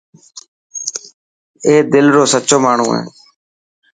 [1.65, 3.03] اي دل رو سچو ماڻهو هي.